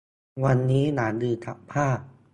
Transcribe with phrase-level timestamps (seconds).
[0.43, 1.87] วันนี้อย่าลืมซักผ้า